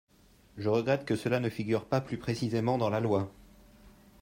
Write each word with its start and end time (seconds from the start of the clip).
Je 0.57 0.67
regrette 0.67 1.05
que 1.05 1.15
cela 1.15 1.39
ne 1.39 1.51
figure 1.51 1.85
pas 1.85 2.01
plus 2.01 2.17
précisément 2.17 2.79
dans 2.79 2.89
la 2.89 2.99
loi. 2.99 3.31